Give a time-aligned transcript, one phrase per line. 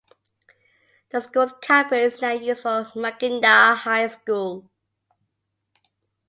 [1.11, 4.67] The school's campus is now used for Mackinaw High School.